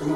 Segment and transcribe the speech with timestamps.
[0.00, 0.12] Un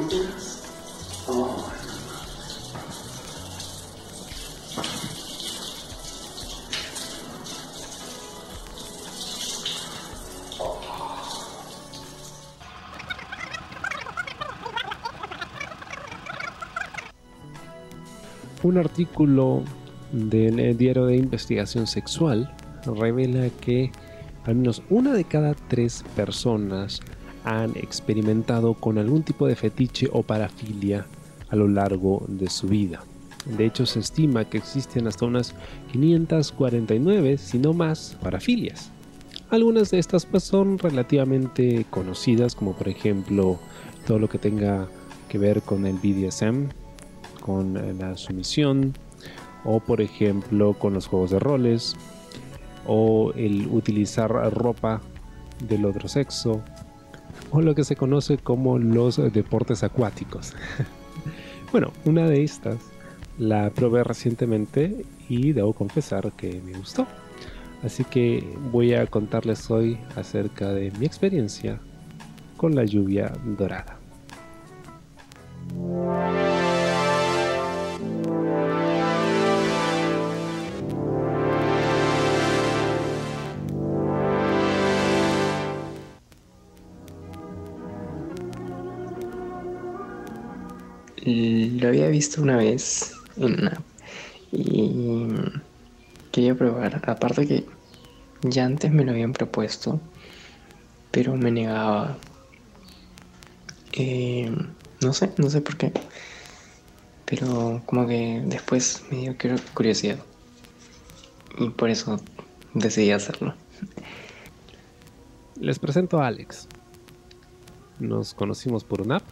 [18.77, 19.63] artículo
[20.13, 22.55] del diario de investigación sexual
[22.85, 23.91] revela que
[24.45, 27.01] al menos una de cada tres personas
[27.43, 31.05] han experimentado con algún tipo de fetiche o parafilia
[31.49, 33.03] a lo largo de su vida.
[33.45, 35.53] De hecho, se estima que existen hasta unas
[35.91, 38.89] 549, si no más, parafilias.
[39.49, 43.59] Algunas de estas pues, son relativamente conocidas, como por ejemplo
[44.07, 44.87] todo lo que tenga
[45.29, 46.69] que ver con el BDSM,
[47.41, 48.93] con la sumisión,
[49.65, 51.95] o por ejemplo con los juegos de roles,
[52.87, 55.01] o el utilizar ropa
[55.67, 56.61] del otro sexo,
[57.51, 60.53] o lo que se conoce como los deportes acuáticos.
[61.71, 62.77] bueno, una de estas
[63.37, 67.07] la probé recientemente y debo confesar que me gustó.
[67.83, 71.79] Así que voy a contarles hoy acerca de mi experiencia
[72.55, 74.02] con la lluvia dorada.
[91.25, 93.81] Lo había visto una vez en una
[94.51, 95.25] y
[96.31, 97.01] quería probar.
[97.09, 97.65] Aparte que
[98.41, 99.99] ya antes me lo habían propuesto,
[101.11, 102.17] pero me negaba.
[103.93, 104.51] Eh,
[105.01, 105.91] no sé, no sé por qué.
[107.25, 109.35] Pero como que después me dio
[109.73, 110.19] curiosidad.
[111.57, 112.19] Y por eso
[112.73, 113.53] decidí hacerlo.
[115.59, 116.67] Les presento a Alex.
[117.99, 119.23] Nos conocimos por una app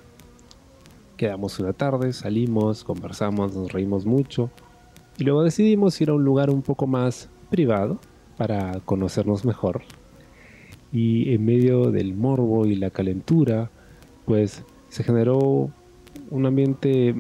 [1.22, 4.50] Quedamos una tarde, salimos, conversamos, nos reímos mucho
[5.20, 8.00] y luego decidimos ir a un lugar un poco más privado
[8.38, 9.84] para conocernos mejor.
[10.92, 13.70] Y en medio del morbo y la calentura,
[14.26, 15.70] pues se generó
[16.32, 17.14] un ambiente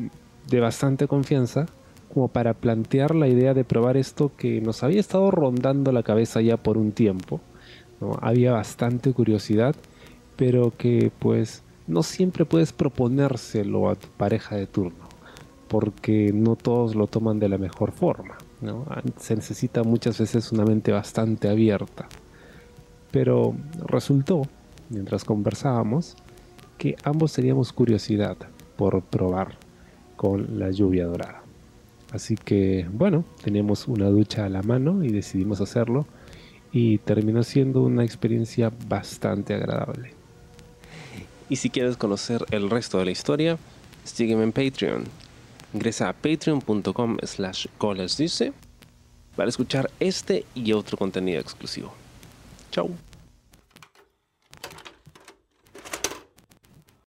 [0.49, 1.67] de bastante confianza
[2.11, 6.41] como para plantear la idea de probar esto que nos había estado rondando la cabeza
[6.41, 7.39] ya por un tiempo.
[8.19, 9.75] Había bastante curiosidad,
[10.37, 15.09] pero que pues no siempre puedes proponérselo a tu pareja de turno,
[15.67, 18.37] porque no todos lo toman de la mejor forma.
[19.17, 22.07] Se necesita muchas veces una mente bastante abierta.
[23.11, 23.53] Pero
[23.87, 24.43] resultó,
[24.89, 26.15] mientras conversábamos,
[26.77, 28.37] que ambos teníamos curiosidad
[28.77, 29.57] por probar
[30.15, 31.43] con la lluvia dorada.
[32.13, 36.05] Así que, bueno, teníamos una ducha a la mano y decidimos hacerlo
[36.71, 40.20] y terminó siendo una experiencia bastante agradable.
[41.51, 43.57] Y si quieres conocer el resto de la historia,
[44.05, 45.03] sígueme en Patreon.
[45.73, 47.67] Ingresa a patreon.com slash
[48.17, 48.53] dice
[49.35, 51.93] para escuchar este y otro contenido exclusivo.
[52.71, 52.89] Chao.